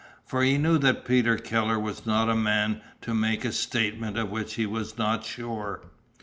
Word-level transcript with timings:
For 0.25 0.41
he 0.41 0.57
knew 0.57 0.79
that 0.79 1.05
Peter 1.05 1.37
Keller 1.37 1.77
was 1.77 2.07
not 2.07 2.27
a 2.27 2.33
man 2.35 2.81
to 3.01 3.13
make 3.13 3.45
a 3.45 3.51
statement 3.51 4.17
of 4.17 4.31
which 4.31 4.55
he 4.55 4.65
was 4.65 4.97
not 4.97 5.23
sure. 5.23 5.81